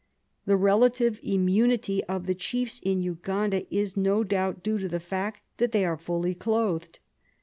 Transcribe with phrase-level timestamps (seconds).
[0.47, 5.41] The relative immunity of the chiefs in Uganda is no doubt due to the fact
[5.57, 6.97] that they are fully clothed.